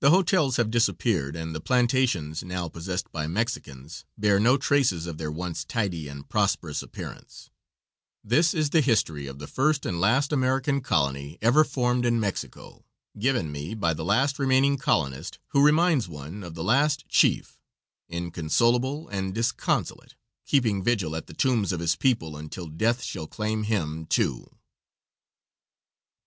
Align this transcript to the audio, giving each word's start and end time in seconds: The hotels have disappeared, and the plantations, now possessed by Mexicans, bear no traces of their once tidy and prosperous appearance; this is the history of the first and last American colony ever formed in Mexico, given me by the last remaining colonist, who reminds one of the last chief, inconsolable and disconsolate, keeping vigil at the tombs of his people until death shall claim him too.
The 0.00 0.08
hotels 0.08 0.56
have 0.56 0.70
disappeared, 0.70 1.36
and 1.36 1.54
the 1.54 1.60
plantations, 1.60 2.42
now 2.42 2.70
possessed 2.70 3.12
by 3.12 3.26
Mexicans, 3.26 4.06
bear 4.16 4.40
no 4.40 4.56
traces 4.56 5.06
of 5.06 5.18
their 5.18 5.30
once 5.30 5.62
tidy 5.62 6.08
and 6.08 6.26
prosperous 6.26 6.80
appearance; 6.82 7.50
this 8.24 8.54
is 8.54 8.70
the 8.70 8.80
history 8.80 9.26
of 9.26 9.38
the 9.38 9.46
first 9.46 9.84
and 9.84 10.00
last 10.00 10.32
American 10.32 10.80
colony 10.80 11.36
ever 11.42 11.64
formed 11.64 12.06
in 12.06 12.18
Mexico, 12.18 12.86
given 13.18 13.52
me 13.52 13.74
by 13.74 13.92
the 13.92 14.06
last 14.06 14.38
remaining 14.38 14.78
colonist, 14.78 15.38
who 15.48 15.62
reminds 15.62 16.08
one 16.08 16.42
of 16.42 16.54
the 16.54 16.64
last 16.64 17.06
chief, 17.10 17.60
inconsolable 18.08 19.06
and 19.10 19.34
disconsolate, 19.34 20.14
keeping 20.46 20.82
vigil 20.82 21.14
at 21.14 21.26
the 21.26 21.34
tombs 21.34 21.72
of 21.72 21.80
his 21.80 21.94
people 21.94 22.38
until 22.38 22.68
death 22.68 23.02
shall 23.02 23.26
claim 23.26 23.64
him 23.64 24.06
too. 24.06 24.48